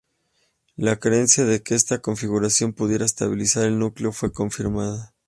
[0.77, 5.13] La creencia de que esta configuración pudiera estabilizar el núcleo fue confirmada.